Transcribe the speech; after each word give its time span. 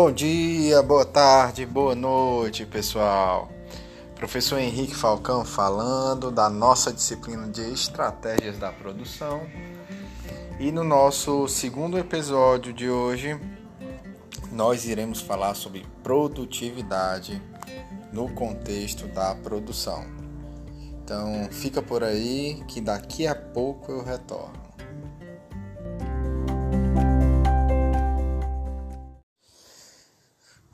Bom 0.00 0.12
dia, 0.12 0.80
boa 0.80 1.04
tarde, 1.04 1.66
boa 1.66 1.92
noite, 1.92 2.64
pessoal. 2.64 3.50
Professor 4.14 4.56
Henrique 4.60 4.94
Falcão 4.94 5.44
falando 5.44 6.30
da 6.30 6.48
nossa 6.48 6.92
disciplina 6.92 7.48
de 7.48 7.62
estratégias 7.72 8.56
da 8.58 8.70
produção. 8.70 9.44
E 10.60 10.70
no 10.70 10.84
nosso 10.84 11.48
segundo 11.48 11.98
episódio 11.98 12.72
de 12.72 12.88
hoje, 12.88 13.40
nós 14.52 14.86
iremos 14.86 15.20
falar 15.20 15.54
sobre 15.54 15.84
produtividade 16.00 17.42
no 18.12 18.28
contexto 18.28 19.08
da 19.08 19.34
produção. 19.34 20.06
Então, 21.02 21.48
fica 21.50 21.82
por 21.82 22.04
aí 22.04 22.62
que 22.68 22.80
daqui 22.80 23.26
a 23.26 23.34
pouco 23.34 23.90
eu 23.90 24.04
retorno. 24.04 24.67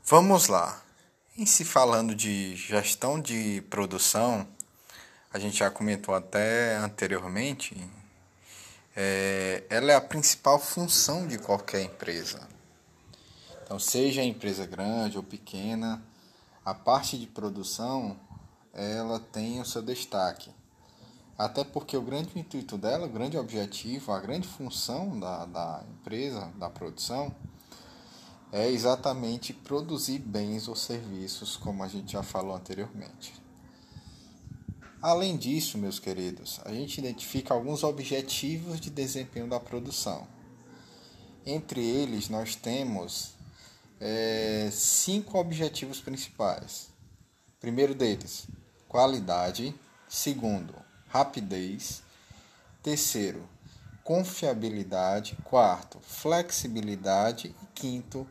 Vamos 0.07 0.49
lá. 0.49 0.83
Em 1.35 1.47
se 1.47 1.65
falando 1.65 2.13
de 2.13 2.55
gestão 2.55 3.19
de 3.19 3.63
produção, 3.71 4.47
a 5.33 5.39
gente 5.39 5.57
já 5.57 5.71
comentou 5.71 6.13
até 6.13 6.77
anteriormente, 6.77 7.75
é, 8.95 9.63
ela 9.67 9.91
é 9.91 9.95
a 9.95 10.01
principal 10.01 10.59
função 10.59 11.25
de 11.25 11.39
qualquer 11.39 11.81
empresa. 11.81 12.47
Então, 13.63 13.79
seja 13.79 14.21
empresa 14.21 14.63
grande 14.67 15.17
ou 15.17 15.23
pequena, 15.23 15.99
a 16.63 16.75
parte 16.75 17.17
de 17.17 17.25
produção 17.25 18.15
ela 18.73 19.19
tem 19.19 19.59
o 19.59 19.65
seu 19.65 19.81
destaque. 19.81 20.51
Até 21.35 21.63
porque 21.63 21.97
o 21.97 22.01
grande 22.03 22.37
intuito 22.37 22.77
dela, 22.77 23.07
o 23.07 23.09
grande 23.09 23.39
objetivo, 23.39 24.11
a 24.11 24.19
grande 24.19 24.47
função 24.47 25.19
da, 25.19 25.45
da 25.45 25.83
empresa, 25.89 26.51
da 26.57 26.69
produção, 26.69 27.35
é 28.55 28.71
exatamente 28.71 29.51
produzir 29.51 30.19
bens 30.19 30.69
ou 30.69 30.77
serviços, 30.77 31.57
como 31.57 31.83
a 31.83 31.89
gente 31.89 32.13
já 32.13 32.23
falou 32.23 32.55
anteriormente. 32.55 33.33
Além 35.01 35.35
disso, 35.35 35.77
meus 35.77 35.99
queridos, 35.99 36.61
a 36.63 36.71
gente 36.71 36.97
identifica 36.99 37.53
alguns 37.53 37.83
objetivos 37.83 38.79
de 38.79 38.89
desempenho 38.89 39.49
da 39.49 39.59
produção. 39.59 40.25
Entre 41.45 41.85
eles, 41.85 42.29
nós 42.29 42.55
temos 42.55 43.33
é, 43.99 44.69
cinco 44.71 45.37
objetivos 45.37 45.99
principais. 45.99 46.87
Primeiro 47.59 47.93
deles, 47.93 48.47
qualidade. 48.87 49.75
Segundo, 50.07 50.73
rapidez. 51.09 52.01
Terceiro, 52.81 53.43
confiabilidade. 54.05 55.35
Quarto, 55.43 55.99
flexibilidade. 55.99 57.53
E 57.61 57.65
quinto, 57.73 58.25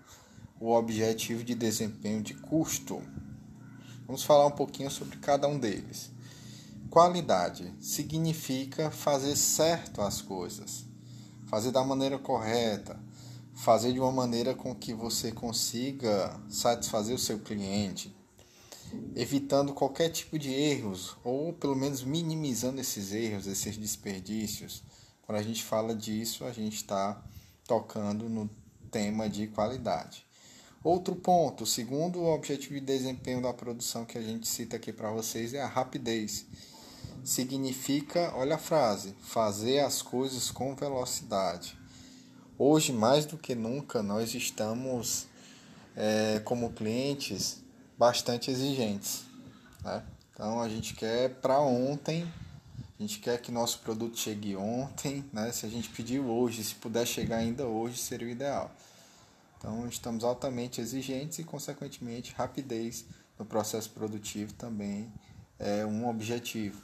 o 0.58 0.70
objetivo 0.70 1.42
de 1.44 1.54
desempenho 1.54 2.22
de 2.22 2.32
custo. 2.32 3.02
Vamos 4.06 4.22
falar 4.22 4.46
um 4.46 4.52
pouquinho 4.52 4.90
sobre 4.90 5.18
cada 5.18 5.48
um 5.48 5.58
deles. 5.58 6.10
Qualidade 6.88 7.74
significa 7.80 8.88
fazer 8.90 9.34
certo 9.34 10.00
as 10.00 10.22
coisas, 10.22 10.84
fazer 11.46 11.72
da 11.72 11.82
maneira 11.82 12.18
correta, 12.18 12.96
fazer 13.52 13.92
de 13.92 13.98
uma 13.98 14.12
maneira 14.12 14.54
com 14.54 14.74
que 14.74 14.94
você 14.94 15.32
consiga 15.32 16.40
satisfazer 16.48 17.16
o 17.16 17.18
seu 17.18 17.40
cliente, 17.40 18.14
evitando 19.16 19.72
qualquer 19.72 20.10
tipo 20.10 20.38
de 20.38 20.52
erros 20.52 21.16
ou 21.24 21.52
pelo 21.52 21.74
menos 21.74 22.04
minimizando 22.04 22.80
esses 22.80 23.12
erros, 23.12 23.48
esses 23.48 23.76
desperdícios. 23.76 24.84
Quando 25.26 25.38
a 25.38 25.42
gente 25.42 25.62
fala 25.62 25.94
disso, 25.94 26.44
a 26.44 26.52
gente 26.52 26.76
está 26.76 27.20
tocando 27.66 28.28
no 28.28 28.48
tema 28.90 29.28
de 29.28 29.46
qualidade. 29.46 30.24
Outro 30.82 31.16
ponto, 31.16 31.64
segundo 31.64 32.20
o 32.20 32.34
objetivo 32.34 32.74
de 32.74 32.80
desempenho 32.82 33.40
da 33.40 33.52
produção 33.54 34.04
que 34.04 34.18
a 34.18 34.22
gente 34.22 34.46
cita 34.46 34.76
aqui 34.76 34.92
para 34.92 35.10
vocês, 35.10 35.54
é 35.54 35.62
a 35.62 35.66
rapidez. 35.66 36.44
Significa, 37.24 38.34
olha 38.36 38.56
a 38.56 38.58
frase, 38.58 39.14
fazer 39.22 39.80
as 39.80 40.02
coisas 40.02 40.50
com 40.50 40.76
velocidade. 40.76 41.74
Hoje, 42.58 42.92
mais 42.92 43.24
do 43.24 43.38
que 43.38 43.54
nunca, 43.54 44.02
nós 44.02 44.34
estamos, 44.34 45.26
é, 45.96 46.40
como 46.44 46.74
clientes, 46.74 47.62
bastante 47.96 48.50
exigentes. 48.50 49.24
Né? 49.82 50.04
Então, 50.32 50.60
a 50.60 50.68
gente 50.68 50.94
quer 50.94 51.30
para 51.40 51.58
ontem, 51.60 52.30
a 52.98 53.02
gente 53.02 53.18
quer 53.18 53.40
que 53.40 53.50
nosso 53.50 53.80
produto 53.80 54.18
chegue 54.18 54.54
ontem. 54.54 55.24
Né? 55.32 55.50
Se 55.50 55.66
a 55.66 55.68
gente 55.68 55.88
pediu 55.90 56.26
hoje, 56.26 56.62
se 56.62 56.74
puder 56.76 57.06
chegar 57.06 57.38
ainda 57.38 57.66
hoje, 57.66 57.98
seria 57.98 58.28
o 58.28 58.30
ideal. 58.30 58.70
Então, 59.58 59.88
estamos 59.88 60.22
altamente 60.22 60.80
exigentes 60.80 61.38
e, 61.38 61.44
consequentemente, 61.44 62.34
rapidez 62.34 63.04
no 63.38 63.44
processo 63.44 63.90
produtivo 63.90 64.52
também 64.54 65.12
é 65.58 65.84
um 65.84 66.08
objetivo. 66.08 66.82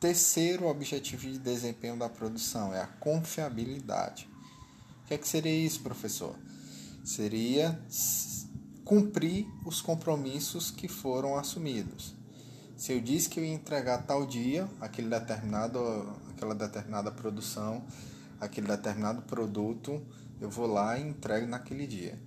Terceiro 0.00 0.66
objetivo 0.66 1.22
de 1.22 1.38
desempenho 1.38 1.96
da 1.96 2.08
produção 2.08 2.74
é 2.74 2.80
a 2.80 2.86
confiabilidade. 2.86 4.28
O 5.04 5.08
que, 5.08 5.14
é 5.14 5.18
que 5.18 5.26
seria 5.26 5.52
isso, 5.52 5.80
professor? 5.80 6.36
Seria 7.04 7.80
cumprir 8.84 9.46
os 9.64 9.80
compromissos 9.80 10.70
que 10.70 10.88
foram 10.88 11.36
assumidos. 11.36 12.17
Se 12.88 12.94
eu 12.94 13.02
disse 13.02 13.28
que 13.28 13.38
eu 13.38 13.44
ia 13.44 13.52
entregar 13.52 13.98
tal 14.06 14.24
dia 14.24 14.66
aquele 14.80 15.10
determinado, 15.10 15.78
aquela 16.30 16.54
determinada 16.54 17.10
produção, 17.10 17.84
aquele 18.40 18.66
determinado 18.66 19.20
produto, 19.20 20.02
eu 20.40 20.48
vou 20.48 20.66
lá 20.66 20.98
e 20.98 21.06
entrego 21.06 21.46
naquele 21.46 21.86
dia. 21.86 22.18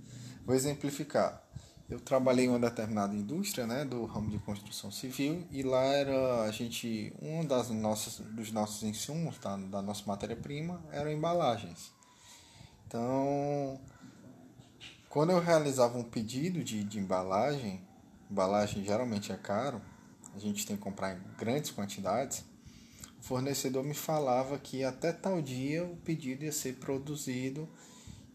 Vou 0.45 0.53
exemplificar. 0.53 1.41
Eu 1.89 1.99
trabalhei 1.99 2.45
em 2.45 2.49
uma 2.49 2.59
determinada 2.59 3.15
indústria, 3.15 3.65
né, 3.65 3.83
do 3.83 4.05
ramo 4.05 4.29
de 4.29 4.37
construção 4.37 4.91
civil, 4.91 5.47
e 5.49 5.63
lá 5.63 5.81
era 5.81 6.43
a 6.43 6.51
gente 6.51 7.11
um 7.19 7.43
das 7.43 7.71
nossas 7.71 8.19
dos 8.19 8.51
nossos 8.51 8.83
insumos, 8.83 9.39
tá, 9.39 9.57
da 9.57 9.81
nossa 9.81 10.03
matéria-prima, 10.05 10.79
eram 10.91 11.11
embalagens. 11.11 11.91
Então, 12.85 13.81
quando 15.09 15.31
eu 15.31 15.39
realizava 15.39 15.97
um 15.97 16.03
pedido 16.03 16.63
de, 16.63 16.83
de 16.83 16.99
embalagem, 16.99 17.81
embalagem 18.29 18.83
geralmente 18.83 19.31
é 19.31 19.37
caro, 19.37 19.81
a 20.35 20.39
gente 20.39 20.65
tem 20.65 20.75
que 20.75 20.81
comprar 20.81 21.15
em 21.15 21.21
grandes 21.37 21.71
quantidades. 21.71 22.43
O 23.19 23.23
fornecedor 23.23 23.83
me 23.83 23.93
falava 23.93 24.57
que 24.57 24.83
até 24.83 25.11
tal 25.11 25.41
dia 25.41 25.83
o 25.83 25.95
pedido 25.97 26.43
ia 26.43 26.51
ser 26.51 26.75
produzido 26.75 27.69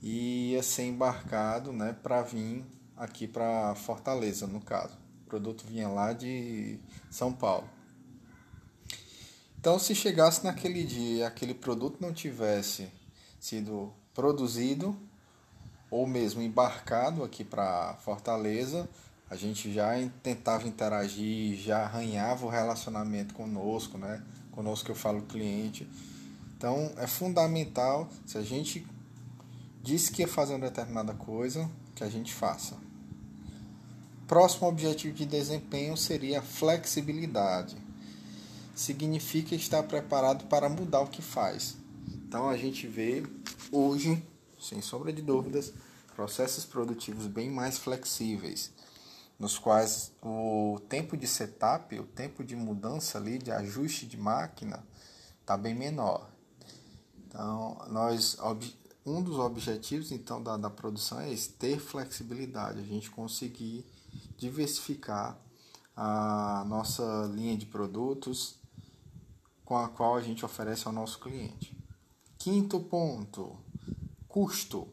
e 0.02 0.52
ia 0.52 0.62
ser 0.62 0.84
embarcado 0.84 1.72
né, 1.72 1.96
para 2.02 2.22
vir 2.22 2.64
aqui 2.96 3.26
para 3.26 3.74
Fortaleza, 3.74 4.46
no 4.46 4.60
caso. 4.60 4.96
O 5.24 5.28
produto 5.28 5.64
vinha 5.66 5.88
lá 5.88 6.12
de 6.12 6.78
São 7.10 7.32
Paulo. 7.32 7.68
Então, 9.58 9.78
se 9.78 9.94
chegasse 9.94 10.44
naquele 10.44 10.84
dia 10.84 11.26
aquele 11.26 11.52
produto 11.52 12.00
não 12.00 12.12
tivesse 12.12 12.88
sido 13.40 13.92
produzido 14.14 14.96
ou 15.90 16.06
mesmo 16.06 16.40
embarcado 16.40 17.24
aqui 17.24 17.42
para 17.42 17.94
Fortaleza, 17.96 18.88
a 19.28 19.34
gente 19.34 19.72
já 19.72 19.92
tentava 20.22 20.68
interagir, 20.68 21.56
já 21.58 21.82
arranhava 21.84 22.46
o 22.46 22.48
relacionamento 22.48 23.34
conosco, 23.34 23.98
né? 23.98 24.22
Conosco 24.52 24.90
eu 24.90 24.94
falo 24.94 25.22
cliente. 25.22 25.88
Então, 26.56 26.92
é 26.96 27.06
fundamental 27.06 28.08
se 28.24 28.38
a 28.38 28.42
gente 28.42 28.86
disse 29.82 30.10
que 30.10 30.22
ia 30.22 30.28
fazer 30.28 30.54
uma 30.54 30.68
determinada 30.68 31.12
coisa, 31.12 31.68
que 31.94 32.04
a 32.04 32.08
gente 32.08 32.32
faça. 32.32 32.76
Próximo 34.26 34.66
objetivo 34.68 35.14
de 35.14 35.26
desempenho 35.26 35.96
seria 35.96 36.40
flexibilidade. 36.42 37.76
Significa 38.74 39.54
estar 39.54 39.82
preparado 39.84 40.46
para 40.46 40.68
mudar 40.68 41.00
o 41.00 41.06
que 41.08 41.22
faz. 41.22 41.76
Então 42.08 42.48
a 42.48 42.56
gente 42.56 42.86
vê 42.86 43.24
hoje, 43.70 44.22
sem 44.60 44.80
sombra 44.80 45.12
de 45.12 45.22
dúvidas, 45.22 45.72
processos 46.14 46.64
produtivos 46.64 47.26
bem 47.26 47.50
mais 47.50 47.78
flexíveis, 47.78 48.72
nos 49.38 49.58
quais 49.58 50.12
o 50.22 50.80
tempo 50.88 51.16
de 51.16 51.26
setup, 51.26 51.98
o 51.98 52.06
tempo 52.06 52.42
de 52.42 52.56
mudança 52.56 53.18
ali, 53.18 53.38
de 53.38 53.50
ajuste 53.50 54.06
de 54.06 54.16
máquina, 54.16 54.84
está 55.40 55.56
bem 55.56 55.74
menor. 55.74 56.30
Então, 57.26 57.78
nós 57.88 58.38
um 59.04 59.22
dos 59.22 59.38
objetivos 59.38 60.10
então 60.10 60.42
da, 60.42 60.56
da 60.56 60.68
produção 60.68 61.20
é 61.20 61.32
esse, 61.32 61.50
ter 61.50 61.78
flexibilidade, 61.78 62.80
a 62.80 62.82
gente 62.82 63.10
conseguir 63.10 63.86
diversificar 64.36 65.38
a 65.94 66.64
nossa 66.66 67.30
linha 67.32 67.56
de 67.56 67.66
produtos 67.66 68.56
com 69.64 69.76
a 69.76 69.88
qual 69.88 70.16
a 70.16 70.20
gente 70.20 70.44
oferece 70.44 70.86
ao 70.86 70.92
nosso 70.92 71.20
cliente. 71.20 71.76
Quinto 72.38 72.80
ponto, 72.80 73.56
custo. 74.28 74.88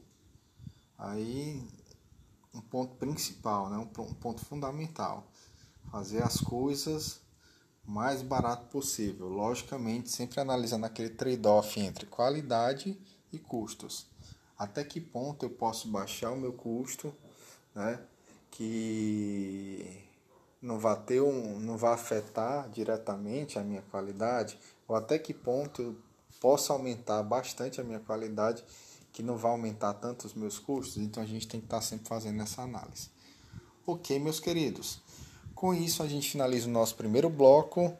Aí 0.97 1.67
um 2.53 2.61
ponto 2.61 2.95
principal, 2.95 3.69
né? 3.69 3.77
um 3.77 4.13
ponto 4.13 4.45
fundamental. 4.45 5.27
Fazer 5.91 6.23
as 6.23 6.39
coisas 6.39 7.21
mais 7.85 8.21
barato 8.21 8.67
possível. 8.67 9.27
Logicamente, 9.27 10.09
sempre 10.09 10.39
analisando 10.39 10.85
aquele 10.85 11.09
trade-off 11.09 11.79
entre 11.79 12.05
qualidade 12.05 12.97
e 13.31 13.39
custos. 13.39 14.05
até 14.57 14.83
que 14.83 15.01
ponto 15.01 15.43
eu 15.45 15.49
posso 15.49 15.87
baixar 15.89 16.31
o 16.31 16.37
meu 16.37 16.53
custo, 16.53 17.13
né? 17.75 17.99
Que 18.51 20.03
não 20.61 20.79
vai 20.79 20.95
ter 21.01 21.21
um, 21.21 21.59
não 21.59 21.75
vai 21.75 21.93
afetar 21.93 22.69
diretamente 22.69 23.59
a 23.59 23.63
minha 23.63 23.81
qualidade, 23.81 24.57
ou 24.87 24.95
até 24.95 25.19
que 25.19 25.33
ponto 25.33 25.81
eu 25.81 25.97
posso 26.39 26.71
aumentar 26.71 27.21
bastante 27.23 27.81
a 27.81 27.83
minha 27.83 27.99
qualidade 27.99 28.63
que 29.13 29.21
não 29.21 29.37
vai 29.37 29.51
aumentar 29.51 29.93
tanto 29.93 30.25
os 30.25 30.33
meus 30.33 30.57
custos, 30.57 30.97
então 30.97 31.21
a 31.21 31.25
gente 31.25 31.47
tem 31.47 31.59
que 31.59 31.67
estar 31.67 31.81
sempre 31.81 32.07
fazendo 32.07 32.41
essa 32.41 32.63
análise. 32.63 33.09
Ok, 33.85 34.17
meus 34.19 34.39
queridos. 34.39 34.99
Com 35.53 35.73
isso 35.73 36.01
a 36.01 36.07
gente 36.07 36.29
finaliza 36.29 36.67
o 36.67 36.71
nosso 36.71 36.95
primeiro 36.95 37.29
bloco 37.29 37.95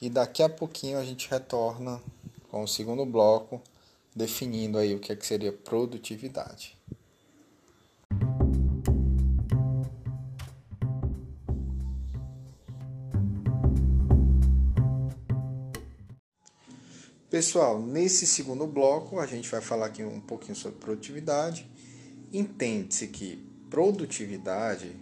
e 0.00 0.10
daqui 0.10 0.42
a 0.42 0.48
pouquinho 0.48 0.98
a 0.98 1.04
gente 1.04 1.28
retorna 1.30 2.00
com 2.50 2.62
o 2.62 2.68
segundo 2.68 3.06
bloco, 3.06 3.60
definindo 4.14 4.76
aí 4.76 4.94
o 4.94 5.00
que, 5.00 5.12
é 5.12 5.16
que 5.16 5.26
seria 5.26 5.52
produtividade. 5.52 6.76
Pessoal, 17.30 17.80
nesse 17.80 18.26
segundo 18.26 18.66
bloco 18.66 19.20
a 19.20 19.24
gente 19.26 19.48
vai 19.48 19.60
falar 19.60 19.86
aqui 19.86 20.02
um 20.02 20.18
pouquinho 20.18 20.56
sobre 20.56 20.80
produtividade. 20.80 21.64
Entende-se 22.32 23.06
que 23.06 23.36
produtividade 23.70 24.96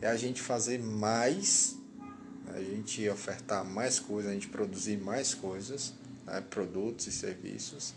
é 0.00 0.08
a 0.08 0.16
gente 0.16 0.42
fazer 0.42 0.82
mais, 0.82 1.76
a 2.48 2.60
gente 2.60 3.08
ofertar 3.08 3.64
mais 3.64 4.00
coisas, 4.00 4.32
a 4.32 4.34
gente 4.34 4.48
produzir 4.48 4.96
mais 4.96 5.34
coisas, 5.34 5.94
né, 6.26 6.40
produtos 6.40 7.06
e 7.06 7.12
serviços, 7.12 7.94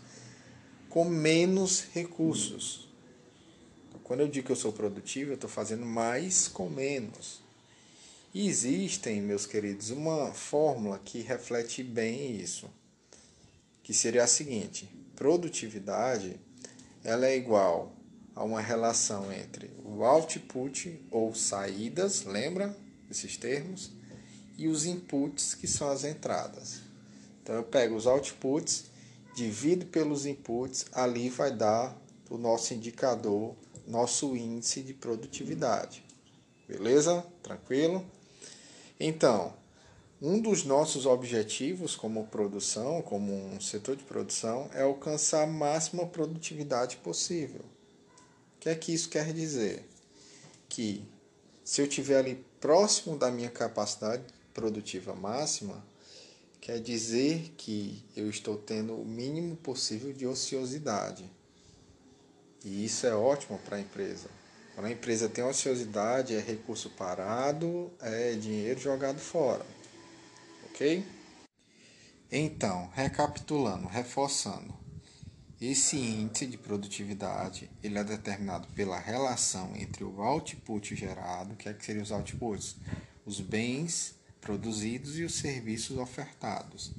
com 0.88 1.04
menos 1.04 1.86
recursos. 1.92 2.88
Então, 3.88 4.00
quando 4.04 4.20
eu 4.20 4.28
digo 4.28 4.46
que 4.46 4.52
eu 4.52 4.56
sou 4.56 4.72
produtivo, 4.72 5.32
eu 5.32 5.34
estou 5.34 5.50
fazendo 5.50 5.84
mais 5.84 6.46
com 6.46 6.70
menos. 6.70 7.42
E 8.32 8.46
existem, 8.46 9.20
meus 9.20 9.44
queridos, 9.44 9.90
uma 9.90 10.32
fórmula 10.32 11.00
que 11.04 11.20
reflete 11.20 11.82
bem 11.82 12.36
isso 12.36 12.70
que 13.86 13.94
seria 13.94 14.24
a 14.24 14.26
seguinte: 14.26 14.90
produtividade 15.14 16.40
ela 17.04 17.24
é 17.24 17.36
igual 17.36 17.94
a 18.34 18.42
uma 18.42 18.60
relação 18.60 19.32
entre 19.32 19.70
o 19.84 20.02
output 20.02 21.00
ou 21.08 21.32
saídas, 21.32 22.24
lembra 22.24 22.76
desses 23.08 23.36
termos, 23.36 23.92
e 24.58 24.66
os 24.66 24.86
inputs 24.86 25.54
que 25.54 25.68
são 25.68 25.88
as 25.88 26.02
entradas. 26.02 26.80
Então 27.40 27.54
eu 27.54 27.62
pego 27.62 27.94
os 27.94 28.06
outputs, 28.06 28.86
divido 29.36 29.86
pelos 29.86 30.26
inputs, 30.26 30.86
ali 30.90 31.30
vai 31.30 31.54
dar 31.54 31.96
o 32.28 32.36
nosso 32.36 32.74
indicador, 32.74 33.54
nosso 33.86 34.36
índice 34.36 34.82
de 34.82 34.94
produtividade. 34.94 36.04
Beleza? 36.66 37.24
Tranquilo? 37.40 38.04
Então, 38.98 39.54
um 40.20 40.40
dos 40.40 40.64
nossos 40.64 41.04
objetivos 41.04 41.94
como 41.94 42.26
produção, 42.28 43.02
como 43.02 43.34
um 43.34 43.60
setor 43.60 43.96
de 43.96 44.04
produção, 44.04 44.70
é 44.72 44.82
alcançar 44.82 45.42
a 45.42 45.46
máxima 45.46 46.06
produtividade 46.06 46.96
possível. 46.98 47.60
O 47.60 48.60
que 48.60 48.70
é 48.70 48.74
que 48.74 48.94
isso 48.94 49.10
quer 49.10 49.30
dizer? 49.32 49.86
Que 50.70 51.06
se 51.62 51.82
eu 51.82 51.86
estiver 51.86 52.18
ali 52.18 52.44
próximo 52.60 53.18
da 53.18 53.30
minha 53.30 53.50
capacidade 53.50 54.22
produtiva 54.54 55.14
máxima, 55.14 55.84
quer 56.62 56.80
dizer 56.80 57.52
que 57.58 58.02
eu 58.16 58.30
estou 58.30 58.56
tendo 58.56 58.94
o 58.94 59.04
mínimo 59.04 59.54
possível 59.56 60.14
de 60.14 60.26
ociosidade. 60.26 61.30
E 62.64 62.86
isso 62.86 63.06
é 63.06 63.14
ótimo 63.14 63.58
para 63.58 63.76
a 63.76 63.80
empresa. 63.80 64.28
Quando 64.74 64.86
a 64.86 64.90
empresa 64.90 65.28
tem 65.28 65.44
ociosidade, 65.44 66.34
é 66.34 66.40
recurso 66.40 66.88
parado, 66.90 67.92
é 68.00 68.32
dinheiro 68.32 68.80
jogado 68.80 69.18
fora 69.18 69.75
ok? 70.76 71.02
Então, 72.30 72.90
recapitulando, 72.92 73.88
reforçando, 73.88 74.74
esse 75.58 75.96
índice 75.96 76.46
de 76.46 76.58
produtividade 76.58 77.70
ele 77.82 77.98
é 77.98 78.04
determinado 78.04 78.68
pela 78.74 78.98
relação 78.98 79.74
entre 79.74 80.04
o 80.04 80.20
output 80.20 80.94
gerado, 80.94 81.56
que 81.56 81.66
é 81.66 81.72
que 81.72 81.82
seriam 81.82 82.02
os 82.02 82.10
outputs, 82.10 82.76
os 83.24 83.40
bens 83.40 84.14
produzidos 84.38 85.18
e 85.18 85.24
os 85.24 85.36
serviços 85.36 85.96
ofertados, 85.96 86.92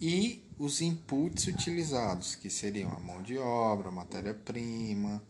e 0.00 0.44
os 0.56 0.80
inputs 0.80 1.48
utilizados, 1.48 2.36
que 2.36 2.48
seriam 2.48 2.92
a 2.92 3.00
mão 3.00 3.20
de 3.20 3.36
obra, 3.36 3.90
matéria-prima, 3.90 5.20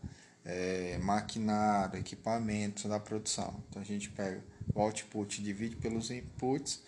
é, 0.45 0.99
maquinário, 0.99 1.99
equipamentos 1.99 2.83
da 2.83 2.99
produção. 2.99 3.63
Então 3.67 3.81
a 3.81 3.85
gente 3.85 4.11
pega 4.11 4.43
o 4.75 4.79
output 4.79 5.41
divide 5.41 5.75
pelos 5.77 6.11
inputs 6.11 6.83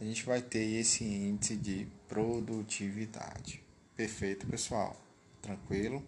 a 0.00 0.04
gente 0.04 0.24
vai 0.24 0.42
ter 0.42 0.64
esse 0.64 1.04
índice 1.04 1.56
de 1.56 1.86
produtividade. 2.08 3.62
Perfeito, 3.96 4.46
pessoal? 4.46 4.96
Tranquilo? 5.40 6.02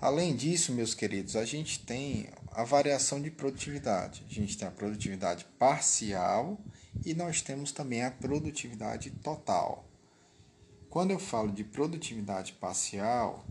Além 0.00 0.34
disso, 0.36 0.72
meus 0.72 0.94
queridos, 0.94 1.34
a 1.34 1.44
gente 1.44 1.84
tem 1.84 2.28
a 2.52 2.62
variação 2.64 3.20
de 3.20 3.30
produtividade. 3.30 4.24
A 4.28 4.32
gente 4.32 4.56
tem 4.56 4.66
a 4.66 4.70
produtividade 4.70 5.44
parcial 5.58 6.58
e 7.04 7.14
nós 7.14 7.42
temos 7.42 7.72
também 7.72 8.04
a 8.04 8.10
produtividade 8.10 9.10
total. 9.10 9.84
Quando 10.88 11.10
eu 11.10 11.18
falo 11.18 11.52
de 11.52 11.64
produtividade 11.64 12.52
parcial, 12.54 13.44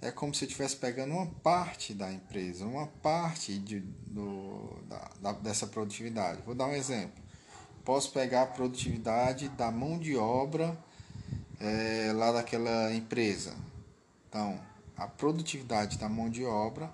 é 0.00 0.10
como 0.10 0.34
se 0.34 0.44
eu 0.44 0.46
estivesse 0.46 0.76
pegando 0.76 1.14
uma 1.14 1.26
parte 1.26 1.92
da 1.92 2.12
empresa, 2.12 2.64
uma 2.64 2.86
parte 2.86 3.58
de, 3.58 3.80
do, 3.80 4.80
da, 4.88 5.10
da, 5.20 5.32
dessa 5.32 5.66
produtividade. 5.66 6.42
Vou 6.42 6.54
dar 6.54 6.66
um 6.66 6.74
exemplo 6.74 7.27
posso 7.88 8.12
pegar 8.12 8.42
a 8.42 8.46
produtividade 8.46 9.48
da 9.48 9.70
mão 9.70 9.98
de 9.98 10.14
obra 10.14 10.78
é, 11.58 12.12
lá 12.14 12.30
daquela 12.32 12.92
empresa. 12.92 13.56
Então, 14.28 14.60
a 14.94 15.06
produtividade 15.06 15.96
da 15.96 16.06
mão 16.06 16.28
de 16.28 16.44
obra 16.44 16.92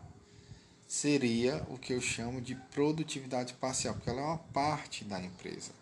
seria 0.86 1.66
o 1.68 1.76
que 1.76 1.92
eu 1.92 2.00
chamo 2.00 2.40
de 2.40 2.54
produtividade 2.54 3.54
parcial, 3.54 3.94
porque 3.94 4.08
ela 4.08 4.20
é 4.20 4.24
uma 4.24 4.38
parte 4.38 5.02
da 5.02 5.20
empresa. 5.20 5.72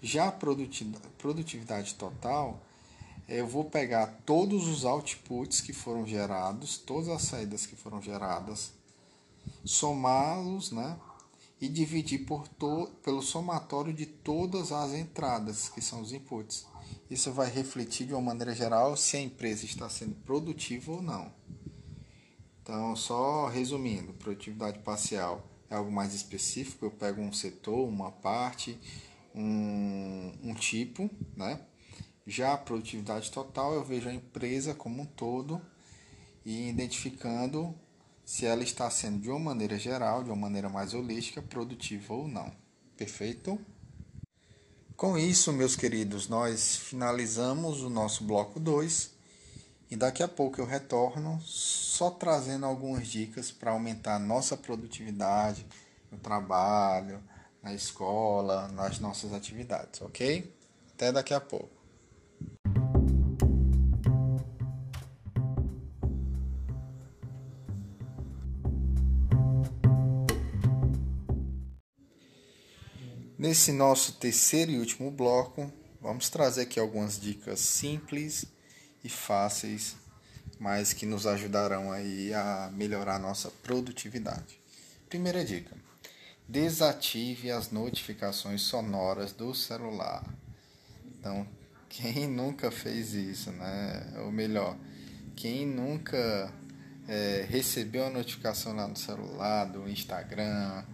Já 0.00 0.28
a 0.28 0.32
produtividade 0.32 1.94
total, 1.96 2.58
eu 3.28 3.46
vou 3.46 3.66
pegar 3.66 4.06
todos 4.24 4.68
os 4.68 4.86
outputs 4.86 5.60
que 5.60 5.74
foram 5.74 6.06
gerados, 6.06 6.78
todas 6.78 7.10
as 7.10 7.20
saídas 7.24 7.66
que 7.66 7.76
foram 7.76 8.00
geradas, 8.00 8.72
somá-los, 9.66 10.72
né, 10.72 10.96
e 11.60 11.68
dividir 11.68 12.26
por 12.26 12.46
to, 12.48 12.88
pelo 13.02 13.22
somatório 13.22 13.92
de 13.92 14.06
todas 14.06 14.72
as 14.72 14.92
entradas, 14.92 15.68
que 15.68 15.80
são 15.80 16.00
os 16.00 16.12
inputs. 16.12 16.66
Isso 17.10 17.32
vai 17.32 17.50
refletir 17.50 18.06
de 18.06 18.12
uma 18.12 18.20
maneira 18.20 18.54
geral 18.54 18.96
se 18.96 19.16
a 19.16 19.20
empresa 19.20 19.64
está 19.64 19.88
sendo 19.88 20.14
produtiva 20.16 20.92
ou 20.92 21.02
não. 21.02 21.32
Então, 22.62 22.96
só 22.96 23.46
resumindo, 23.46 24.12
produtividade 24.14 24.80
parcial 24.80 25.48
é 25.70 25.76
algo 25.76 25.90
mais 25.90 26.14
específico, 26.14 26.84
eu 26.84 26.90
pego 26.90 27.20
um 27.22 27.32
setor, 27.32 27.88
uma 27.88 28.10
parte, 28.10 28.78
um, 29.34 30.32
um 30.42 30.54
tipo, 30.54 31.08
né? 31.36 31.60
Já 32.26 32.54
a 32.54 32.58
produtividade 32.58 33.30
total, 33.30 33.72
eu 33.74 33.84
vejo 33.84 34.08
a 34.08 34.14
empresa 34.14 34.74
como 34.74 35.02
um 35.02 35.06
todo 35.06 35.62
e 36.44 36.68
identificando 36.68 37.72
se 38.26 38.44
ela 38.44 38.64
está 38.64 38.90
sendo 38.90 39.20
de 39.20 39.30
uma 39.30 39.38
maneira 39.38 39.78
geral, 39.78 40.24
de 40.24 40.30
uma 40.30 40.36
maneira 40.36 40.68
mais 40.68 40.92
holística, 40.92 41.40
produtiva 41.40 42.12
ou 42.12 42.26
não. 42.26 42.52
Perfeito? 42.96 43.56
Com 44.96 45.16
isso, 45.16 45.52
meus 45.52 45.76
queridos, 45.76 46.26
nós 46.26 46.74
finalizamos 46.76 47.82
o 47.82 47.88
nosso 47.88 48.24
bloco 48.24 48.58
2 48.58 49.12
e 49.88 49.94
daqui 49.94 50.24
a 50.24 50.28
pouco 50.28 50.60
eu 50.60 50.66
retorno 50.66 51.40
só 51.40 52.10
trazendo 52.10 52.66
algumas 52.66 53.06
dicas 53.06 53.52
para 53.52 53.70
aumentar 53.70 54.16
a 54.16 54.18
nossa 54.18 54.56
produtividade 54.56 55.64
no 56.10 56.18
trabalho, 56.18 57.22
na 57.62 57.72
escola, 57.74 58.66
nas 58.68 58.98
nossas 58.98 59.32
atividades, 59.32 60.02
ok? 60.02 60.52
Até 60.94 61.12
daqui 61.12 61.32
a 61.32 61.40
pouco. 61.40 61.75
Nesse 73.46 73.70
nosso 73.70 74.14
terceiro 74.14 74.72
e 74.72 74.78
último 74.80 75.08
bloco, 75.08 75.72
vamos 76.02 76.28
trazer 76.28 76.62
aqui 76.62 76.80
algumas 76.80 77.16
dicas 77.16 77.60
simples 77.60 78.44
e 79.04 79.08
fáceis, 79.08 79.94
mas 80.58 80.92
que 80.92 81.06
nos 81.06 81.28
ajudarão 81.28 81.92
aí 81.92 82.34
a 82.34 82.68
melhorar 82.74 83.14
a 83.14 83.18
nossa 83.20 83.48
produtividade. 83.62 84.58
Primeira 85.08 85.44
dica: 85.44 85.76
desative 86.48 87.52
as 87.52 87.70
notificações 87.70 88.62
sonoras 88.62 89.30
do 89.30 89.54
celular. 89.54 90.24
Então, 91.04 91.46
quem 91.88 92.26
nunca 92.26 92.72
fez 92.72 93.14
isso, 93.14 93.52
né? 93.52 94.12
Ou 94.24 94.32
melhor, 94.32 94.76
quem 95.36 95.64
nunca 95.64 96.52
é, 97.06 97.46
recebeu 97.48 98.06
a 98.06 98.10
notificação 98.10 98.74
lá 98.74 98.88
no 98.88 98.96
celular, 98.96 99.66
do 99.66 99.88
Instagram, 99.88 100.84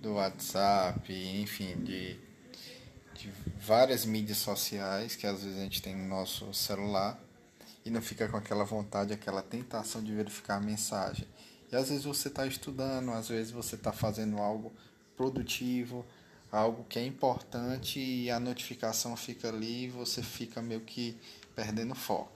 do 0.00 0.14
WhatsApp, 0.14 1.12
enfim, 1.12 1.76
de, 1.84 2.16
de 3.14 3.30
várias 3.60 4.04
mídias 4.04 4.38
sociais 4.38 5.14
que 5.14 5.26
às 5.26 5.42
vezes 5.42 5.58
a 5.58 5.62
gente 5.62 5.82
tem 5.82 5.94
no 5.94 6.08
nosso 6.08 6.52
celular 6.54 7.20
e 7.84 7.90
não 7.90 8.00
fica 8.00 8.28
com 8.28 8.36
aquela 8.36 8.64
vontade, 8.64 9.12
aquela 9.12 9.42
tentação 9.42 10.02
de 10.02 10.12
verificar 10.12 10.56
a 10.56 10.60
mensagem. 10.60 11.26
E 11.70 11.76
às 11.76 11.88
vezes 11.88 12.04
você 12.04 12.28
está 12.28 12.46
estudando, 12.46 13.10
às 13.12 13.28
vezes 13.28 13.52
você 13.52 13.76
está 13.76 13.92
fazendo 13.92 14.38
algo 14.38 14.72
produtivo, 15.16 16.04
algo 16.50 16.84
que 16.84 16.98
é 16.98 17.06
importante 17.06 18.00
e 18.00 18.30
a 18.30 18.40
notificação 18.40 19.14
fica 19.16 19.48
ali 19.48 19.84
e 19.84 19.88
você 19.88 20.22
fica 20.22 20.60
meio 20.60 20.80
que 20.80 21.16
perdendo 21.54 21.94
foco. 21.94 22.32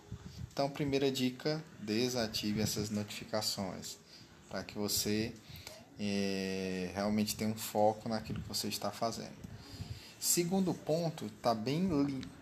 Então, 0.52 0.70
primeira 0.70 1.10
dica: 1.10 1.64
desative 1.80 2.60
essas 2.60 2.90
notificações 2.90 3.98
para 4.48 4.62
que 4.62 4.78
você 4.78 5.34
realmente 6.94 7.36
tenha 7.36 7.50
um 7.50 7.54
foco 7.56 8.08
naquilo 8.08 8.40
que 8.40 8.48
você 8.48 8.68
está 8.68 8.90
fazendo. 8.90 9.44
Segundo 10.18 10.72
ponto, 10.72 11.26
está 11.26 11.54
bem 11.54 11.88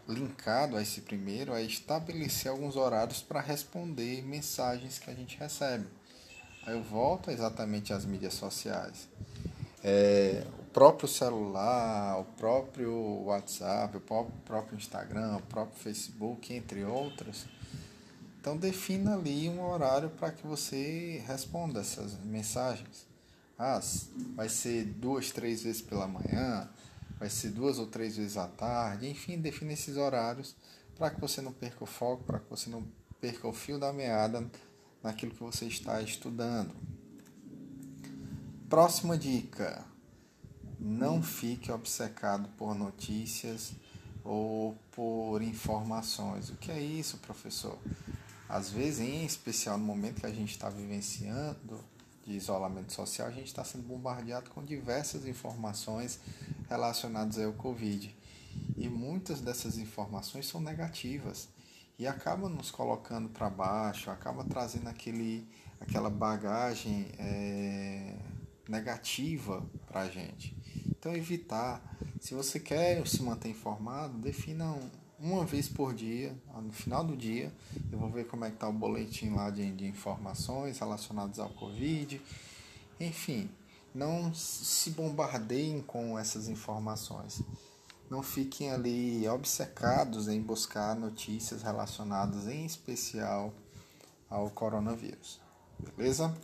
linkado 0.08 0.76
a 0.76 0.82
esse 0.82 1.00
primeiro, 1.00 1.54
é 1.54 1.62
estabelecer 1.62 2.50
alguns 2.50 2.76
horários 2.76 3.22
para 3.22 3.40
responder 3.40 4.22
mensagens 4.22 4.98
que 4.98 5.10
a 5.10 5.14
gente 5.14 5.36
recebe. 5.38 5.86
Aí 6.64 6.74
eu 6.74 6.82
volto 6.82 7.30
exatamente 7.30 7.92
às 7.92 8.04
mídias 8.04 8.34
sociais. 8.34 9.08
É, 9.82 10.44
o 10.60 10.64
próprio 10.72 11.08
celular, 11.08 12.20
o 12.20 12.24
próprio 12.24 12.92
WhatsApp, 13.24 13.96
o 13.96 14.00
próprio 14.00 14.76
Instagram, 14.76 15.38
o 15.38 15.42
próprio 15.42 15.78
Facebook, 15.80 16.54
entre 16.54 16.84
outros 16.84 17.46
então 18.42 18.56
defina 18.56 19.14
ali 19.14 19.48
um 19.48 19.62
horário 19.64 20.10
para 20.10 20.32
que 20.32 20.44
você 20.44 21.22
responda 21.28 21.78
essas 21.78 22.18
mensagens. 22.24 23.06
Ah, 23.64 23.80
vai 24.34 24.48
ser 24.48 24.84
duas, 24.84 25.30
três 25.30 25.62
vezes 25.62 25.80
pela 25.80 26.08
manhã, 26.08 26.68
vai 27.16 27.30
ser 27.30 27.50
duas 27.50 27.78
ou 27.78 27.86
três 27.86 28.16
vezes 28.16 28.36
à 28.36 28.48
tarde, 28.48 29.08
enfim, 29.08 29.38
defina 29.38 29.72
esses 29.72 29.96
horários 29.96 30.56
para 30.96 31.10
que 31.10 31.20
você 31.20 31.40
não 31.40 31.52
perca 31.52 31.84
o 31.84 31.86
foco, 31.86 32.24
para 32.24 32.40
que 32.40 32.50
você 32.50 32.68
não 32.68 32.84
perca 33.20 33.46
o 33.46 33.52
fio 33.52 33.78
da 33.78 33.92
meada 33.92 34.50
naquilo 35.00 35.32
que 35.32 35.40
você 35.40 35.66
está 35.66 36.02
estudando. 36.02 36.74
Próxima 38.68 39.16
dica: 39.16 39.84
não 40.80 41.22
fique 41.22 41.70
obcecado 41.70 42.48
por 42.58 42.74
notícias 42.74 43.74
ou 44.24 44.76
por 44.90 45.40
informações. 45.40 46.50
O 46.50 46.56
que 46.56 46.72
é 46.72 46.80
isso, 46.80 47.16
professor? 47.18 47.78
Às 48.48 48.70
vezes, 48.70 48.98
em 48.98 49.24
especial 49.24 49.78
no 49.78 49.84
momento 49.84 50.20
que 50.20 50.26
a 50.26 50.34
gente 50.34 50.50
está 50.50 50.68
vivenciando 50.68 51.91
de 52.24 52.32
isolamento 52.32 52.92
social, 52.92 53.28
a 53.28 53.30
gente 53.30 53.46
está 53.46 53.64
sendo 53.64 53.84
bombardeado 53.84 54.50
com 54.50 54.64
diversas 54.64 55.26
informações 55.26 56.20
relacionadas 56.68 57.38
ao 57.38 57.52
Covid. 57.52 58.14
E 58.76 58.88
muitas 58.88 59.40
dessas 59.40 59.78
informações 59.78 60.46
são 60.46 60.60
negativas 60.60 61.48
e 61.98 62.06
acabam 62.06 62.50
nos 62.50 62.70
colocando 62.70 63.28
para 63.28 63.48
baixo, 63.48 64.10
acaba 64.10 64.44
trazendo 64.44 64.88
aquele, 64.88 65.48
aquela 65.80 66.10
bagagem 66.10 67.08
é, 67.18 68.16
negativa 68.68 69.64
para 69.86 70.02
a 70.02 70.08
gente. 70.08 70.56
Então, 70.88 71.14
evitar. 71.14 71.82
Se 72.20 72.34
você 72.34 72.60
quer 72.60 73.04
se 73.06 73.22
manter 73.22 73.48
informado, 73.48 74.16
defina 74.18 74.70
um, 74.70 74.90
uma 75.22 75.44
vez 75.44 75.68
por 75.68 75.94
dia, 75.94 76.36
no 76.52 76.72
final 76.72 77.04
do 77.04 77.16
dia, 77.16 77.52
eu 77.92 77.98
vou 77.98 78.10
ver 78.10 78.26
como 78.26 78.44
é 78.44 78.48
que 78.48 78.56
está 78.56 78.68
o 78.68 78.72
boletim 78.72 79.30
lá 79.30 79.50
de, 79.50 79.70
de 79.70 79.86
informações 79.86 80.80
relacionadas 80.80 81.38
ao 81.38 81.48
Covid. 81.50 82.20
Enfim, 82.98 83.48
não 83.94 84.34
se 84.34 84.90
bombardeiem 84.90 85.80
com 85.80 86.18
essas 86.18 86.48
informações. 86.48 87.40
Não 88.10 88.20
fiquem 88.20 88.72
ali 88.72 89.26
obcecados 89.28 90.26
em 90.26 90.42
buscar 90.42 90.96
notícias 90.96 91.62
relacionadas 91.62 92.48
em 92.48 92.66
especial 92.66 93.54
ao 94.28 94.50
coronavírus. 94.50 95.40
Beleza? 95.96 96.36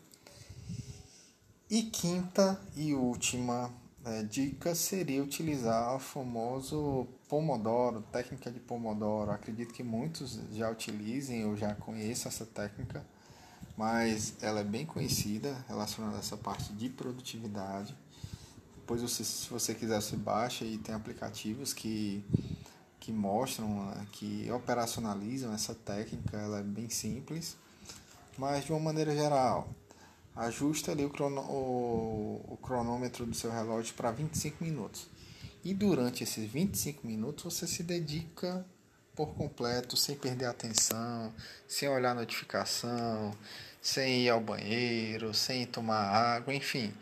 E 1.68 1.82
quinta 1.82 2.60
e 2.76 2.94
última 2.94 3.70
é, 4.04 4.22
dica 4.22 4.72
seria 4.74 5.22
utilizar 5.22 5.96
o 5.96 5.98
famoso 5.98 7.08
Pomodoro, 7.28 8.02
técnica 8.10 8.50
de 8.50 8.58
Pomodoro. 8.58 9.30
Acredito 9.30 9.74
que 9.74 9.82
muitos 9.82 10.40
já 10.52 10.70
utilizem 10.70 11.44
ou 11.44 11.56
já 11.56 11.74
conheçam 11.74 12.30
essa 12.30 12.46
técnica, 12.46 13.04
mas 13.76 14.34
ela 14.40 14.60
é 14.60 14.64
bem 14.64 14.86
conhecida 14.86 15.64
relacionada 15.68 16.16
a 16.16 16.20
essa 16.20 16.36
parte 16.36 16.72
de 16.72 16.88
produtividade. 16.88 17.94
Depois, 18.76 19.02
você, 19.02 19.22
se 19.22 19.50
você 19.50 19.74
quiser, 19.74 20.00
você 20.00 20.16
baixa 20.16 20.64
e 20.64 20.78
tem 20.78 20.94
aplicativos 20.94 21.74
que, 21.74 22.24
que 22.98 23.12
mostram, 23.12 23.92
que 24.12 24.50
operacionalizam 24.50 25.52
essa 25.52 25.74
técnica. 25.74 26.38
Ela 26.38 26.60
é 26.60 26.62
bem 26.62 26.88
simples, 26.88 27.58
mas 28.38 28.64
de 28.64 28.72
uma 28.72 28.80
maneira 28.80 29.14
geral, 29.14 29.68
ajuste 30.34 30.90
ali 30.90 31.04
o, 31.04 31.10
crono, 31.10 31.42
o, 31.42 32.44
o 32.48 32.56
cronômetro 32.56 33.26
do 33.26 33.34
seu 33.34 33.50
relógio 33.50 33.94
para 33.94 34.10
25 34.10 34.64
minutos. 34.64 35.17
E 35.64 35.74
durante 35.74 36.22
esses 36.22 36.50
25 36.50 37.06
minutos 37.06 37.44
você 37.44 37.66
se 37.66 37.82
dedica 37.82 38.64
por 39.14 39.34
completo, 39.34 39.96
sem 39.96 40.14
perder 40.16 40.44
a 40.44 40.50
atenção, 40.50 41.34
sem 41.66 41.88
olhar 41.88 42.12
a 42.12 42.14
notificação, 42.14 43.36
sem 43.82 44.26
ir 44.26 44.28
ao 44.28 44.40
banheiro, 44.40 45.34
sem 45.34 45.66
tomar 45.66 46.02
água, 46.02 46.54
enfim. 46.54 46.94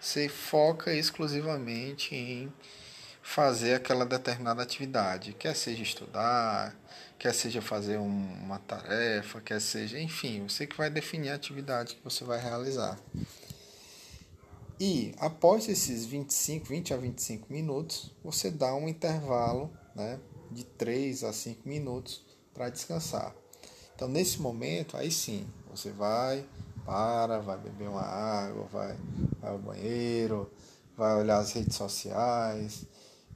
Você 0.00 0.28
foca 0.28 0.92
exclusivamente 0.94 2.14
em 2.14 2.52
fazer 3.22 3.74
aquela 3.74 4.04
determinada 4.04 4.62
atividade, 4.62 5.32
quer 5.32 5.56
seja 5.56 5.82
estudar, 5.82 6.76
quer 7.18 7.32
seja 7.32 7.62
fazer 7.62 7.96
um, 7.96 8.34
uma 8.42 8.58
tarefa, 8.58 9.40
quer 9.40 9.60
seja, 9.60 9.98
enfim, 9.98 10.46
você 10.46 10.66
que 10.66 10.76
vai 10.76 10.90
definir 10.90 11.30
a 11.30 11.34
atividade 11.34 11.96
que 11.96 12.04
você 12.04 12.22
vai 12.22 12.38
realizar. 12.38 12.98
E 14.78 15.14
após 15.18 15.68
esses 15.68 16.04
25, 16.04 16.66
20 16.66 16.94
a 16.94 16.96
25 16.96 17.52
minutos, 17.52 18.10
você 18.22 18.50
dá 18.50 18.74
um 18.74 18.88
intervalo 18.88 19.70
né, 19.94 20.18
de 20.50 20.64
3 20.64 21.24
a 21.24 21.32
5 21.32 21.68
minutos 21.68 22.24
para 22.52 22.70
descansar. 22.70 23.34
Então, 23.94 24.08
nesse 24.08 24.40
momento, 24.40 24.96
aí 24.96 25.10
sim, 25.10 25.46
você 25.70 25.90
vai, 25.90 26.44
para, 26.84 27.38
vai 27.38 27.56
beber 27.56 27.88
uma 27.88 28.02
água, 28.02 28.64
vai, 28.64 28.98
vai 29.40 29.50
ao 29.52 29.58
banheiro, 29.58 30.50
vai 30.96 31.14
olhar 31.16 31.38
as 31.38 31.52
redes 31.52 31.76
sociais, 31.76 32.84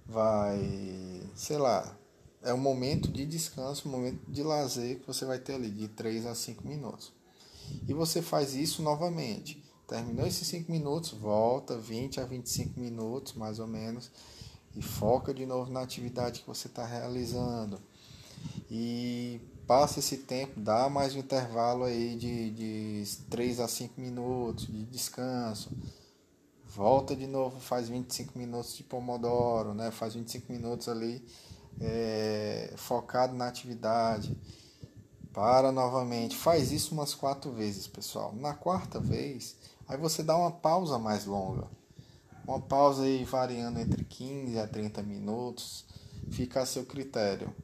vai, 0.04 1.22
sei 1.36 1.58
lá, 1.58 1.96
é 2.42 2.52
um 2.52 2.58
momento 2.58 3.10
de 3.10 3.24
descanso, 3.24 3.88
um 3.88 3.92
momento 3.92 4.20
de 4.28 4.42
lazer 4.42 4.98
que 4.98 5.06
você 5.06 5.24
vai 5.24 5.38
ter 5.38 5.54
ali 5.54 5.70
de 5.70 5.86
3 5.88 6.26
a 6.26 6.34
5 6.34 6.66
minutos. 6.66 7.12
E 7.86 7.92
você 7.92 8.22
faz 8.22 8.54
isso 8.54 8.82
novamente. 8.82 9.62
Terminou 9.88 10.26
esses 10.26 10.46
5 10.46 10.70
minutos, 10.70 11.12
volta 11.12 11.78
20 11.78 12.20
a 12.20 12.26
25 12.26 12.78
minutos 12.78 13.32
mais 13.32 13.58
ou 13.58 13.66
menos 13.66 14.10
e 14.76 14.82
foca 14.82 15.32
de 15.32 15.46
novo 15.46 15.72
na 15.72 15.80
atividade 15.80 16.40
que 16.40 16.46
você 16.46 16.68
está 16.68 16.84
realizando. 16.84 17.80
E 18.70 19.40
passa 19.66 19.98
esse 19.98 20.18
tempo, 20.18 20.60
dá 20.60 20.90
mais 20.90 21.14
um 21.14 21.20
intervalo 21.20 21.84
aí 21.84 22.16
de, 22.16 22.50
de 22.50 23.16
3 23.30 23.60
a 23.60 23.66
5 23.66 23.98
minutos 23.98 24.66
de 24.66 24.84
descanso. 24.84 25.70
Volta 26.66 27.16
de 27.16 27.26
novo, 27.26 27.58
faz 27.58 27.88
25 27.88 28.38
minutos 28.38 28.76
de 28.76 28.82
Pomodoro, 28.82 29.72
né? 29.72 29.90
faz 29.90 30.12
25 30.12 30.52
minutos 30.52 30.86
ali 30.86 31.26
é, 31.80 32.74
focado 32.76 33.34
na 33.34 33.48
atividade. 33.48 34.36
Para 35.32 35.72
novamente, 35.72 36.36
faz 36.36 36.72
isso 36.72 36.92
umas 36.92 37.14
quatro 37.14 37.52
vezes, 37.52 37.86
pessoal. 37.86 38.34
Na 38.34 38.52
quarta 38.52 39.00
vez, 39.00 39.56
aí 39.88 39.96
você 39.96 40.22
dá 40.22 40.36
uma 40.36 40.50
pausa 40.50 40.98
mais 40.98 41.24
longa. 41.24 41.66
Uma 42.46 42.60
pausa 42.60 43.02
aí 43.02 43.24
variando 43.24 43.80
entre 43.80 44.04
15 44.04 44.58
a 44.58 44.66
30 44.66 45.02
minutos, 45.02 45.84
fica 46.30 46.62
a 46.62 46.66
seu 46.66 46.84
critério. 46.84 47.54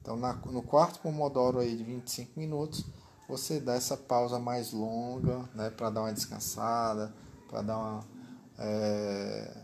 Então, 0.00 0.16
na, 0.16 0.34
no 0.34 0.62
quarto 0.62 1.00
Pomodoro 1.00 1.58
aí 1.58 1.76
de 1.76 1.84
25 1.84 2.38
minutos, 2.38 2.84
você 3.28 3.60
dá 3.60 3.74
essa 3.74 3.96
pausa 3.96 4.38
mais 4.38 4.72
longa, 4.72 5.48
né, 5.54 5.70
para 5.70 5.90
dar 5.90 6.02
uma 6.02 6.12
descansada, 6.12 7.14
para 7.48 7.62
dar 7.62 7.78
uma 7.78 8.04
é, 8.58 9.56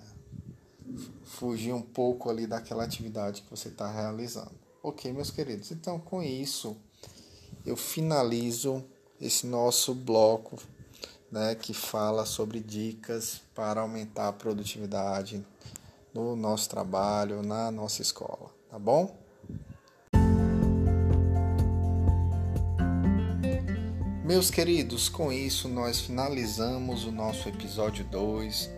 fugir 1.25 1.73
um 1.73 1.83
pouco 1.83 2.31
ali 2.31 2.47
daquela 2.47 2.85
atividade 2.85 3.43
que 3.43 3.51
você 3.51 3.69
está 3.69 3.91
realizando. 3.91 4.53
Ok, 4.83 5.13
meus 5.13 5.31
queridos, 5.31 5.71
então 5.73 5.99
com 5.99 6.23
isso 6.23 6.77
eu 7.65 7.77
finalizo 7.77 8.85
esse 9.21 9.47
nosso 9.47 9.95
bloco 9.95 10.57
né, 11.31 11.55
que 11.55 11.75
fala 11.75 12.25
sobre 12.25 12.61
dicas 12.61 13.41
para 13.55 13.81
aumentar 13.81 14.29
a 14.29 14.33
produtividade 14.33 15.45
no 16.15 16.35
nosso 16.35 16.69
trabalho, 16.69 17.43
na 17.43 17.71
nossa 17.71 18.03
escola, 18.03 18.51
tá 18.71 18.79
bom? 18.79 19.17
Meus 24.25 24.51
queridos, 24.51 25.09
com 25.09 25.33
isso 25.33 25.69
nós 25.69 26.01
finalizamos 26.01 27.05
o 27.05 27.13
nosso 27.13 27.49
episódio 27.49 28.05
2 28.07 28.71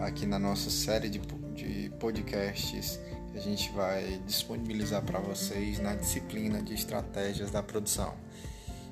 aqui 0.00 0.26
na 0.26 0.38
nossa 0.38 0.70
série 0.70 1.08
de, 1.08 1.20
de 1.54 1.90
podcasts 2.00 2.98
que 3.30 3.38
a 3.38 3.40
gente 3.40 3.70
vai 3.72 4.20
disponibilizar 4.26 5.02
para 5.02 5.20
vocês 5.20 5.78
na 5.78 5.94
disciplina 5.94 6.60
de 6.60 6.74
estratégias 6.74 7.50
da 7.50 7.62
produção. 7.62 8.14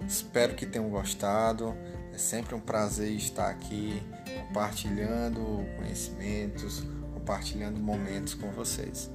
Espero 0.07 0.55
que 0.55 0.67
tenham 0.67 0.89
gostado. 0.91 1.75
É 2.15 2.19
sempre 2.19 2.55
um 2.55 2.61
prazer 2.61 3.11
estar 3.11 3.51
aqui 3.51 4.01
compartilhando 4.47 5.67
conhecimentos, 5.77 6.85
compartilhando 7.13 7.81
momentos 7.81 8.35
com 8.35 8.53
vocês. 8.53 9.11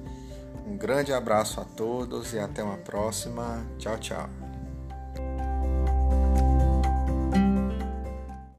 Um 0.66 0.76
grande 0.76 1.10
abraço 1.10 1.60
a 1.62 1.64
todos 1.64 2.34
e 2.34 2.38
até 2.38 2.62
uma 2.62 2.76
próxima. 2.76 3.66
Tchau, 3.78 3.98
tchau. 3.98 4.39